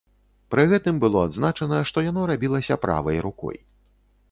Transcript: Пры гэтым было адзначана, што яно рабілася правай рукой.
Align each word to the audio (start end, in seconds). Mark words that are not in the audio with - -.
Пры 0.53 0.63
гэтым 0.71 0.95
было 1.03 1.19
адзначана, 1.27 1.83
што 1.91 2.05
яно 2.09 2.25
рабілася 2.33 2.81
правай 2.89 3.23
рукой. 3.29 3.57